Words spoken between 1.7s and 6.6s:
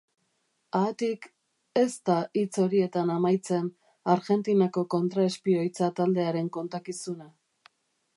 ez da hitz horietan amaitzen Argentinako kontraespioitza taldearen